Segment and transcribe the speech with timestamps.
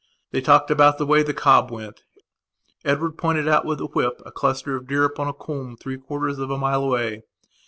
[0.31, 2.01] They talked about the way the cob went;
[2.83, 6.39] Edward pointed out with the whip a cluster of deer upon a coombe three quarters
[6.39, 7.21] of a mile away.